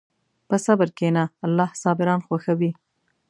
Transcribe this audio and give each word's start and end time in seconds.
په 0.47 0.55
صبر 0.65 0.87
کښېنه، 0.97 1.23
الله 1.45 1.67
صابران 1.83 2.19
خوښوي. 2.27 2.71